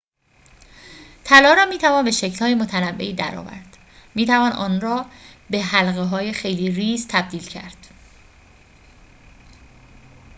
[1.25, 3.77] طلا را می‌توان به شکل‌های متنوعی در آورد
[4.15, 5.05] می‌توان آن را
[5.49, 7.87] به حلقه‌های خیلی ریز تبدیل کرد